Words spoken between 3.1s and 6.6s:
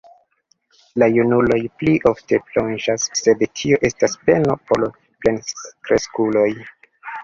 sed tio estas peno por plenkreskuloj.